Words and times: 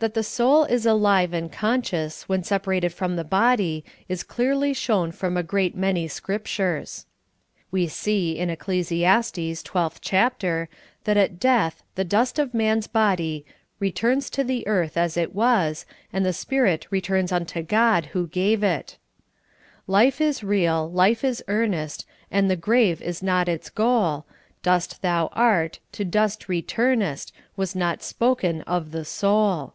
That 0.00 0.12
the 0.12 0.22
soul 0.22 0.64
is 0.64 0.84
alive 0.84 1.32
and 1.32 1.50
conscious 1.50 2.26
ivhcn 2.28 2.40
sepa 2.44 2.66
rated 2.66 2.92
from 2.92 3.16
the 3.16 3.24
body 3.24 3.86
is 4.06 4.22
clearly 4.22 4.74
shown 4.74 5.12
from 5.12 5.34
a 5.34 5.42
great 5.42 5.74
many 5.74 6.08
Scriptiires. 6.08 7.06
We 7.70 7.88
see, 7.88 8.38
in 8.38 8.50
Ecclesia.stes, 8.50 9.62
i2tli 9.62 9.96
chapter, 10.02 10.68
that 11.04 11.16
at 11.16 11.40
death 11.40 11.82
the 11.94 12.04
dust 12.04 12.38
of 12.38 12.52
man's 12.52 12.86
body 12.86 13.46
"returns 13.80 14.28
to 14.30 14.44
the 14.44 14.66
earth 14.66 14.98
as 14.98 15.16
it 15.16 15.34
was, 15.34 15.86
and 16.12 16.22
the 16.26 16.34
spirit 16.34 16.86
returns 16.90 17.32
unto 17.32 17.62
God 17.62 18.06
who 18.06 18.26
gave 18.26 18.62
it. 18.62 18.98
''"Life 19.86 20.20
is 20.20 20.44
real, 20.44 20.90
Hfe 20.94 21.24
is 21.24 21.44
earnest. 21.48 22.06
And 22.30 22.50
the 22.50 22.56
grave 22.56 23.00
is 23.00 23.22
not 23.22 23.48
its 23.48 23.70
goal,. 23.70 24.26
Dust 24.62 25.00
thou 25.00 25.28
art, 25.32 25.78
to 25.92 26.04
dust 26.04 26.46
returnest. 26.46 27.32
Was 27.56 27.74
not 27.74 28.02
spoken 28.02 28.60
of 28.62 28.90
the 28.90 29.06
soul." 29.06 29.72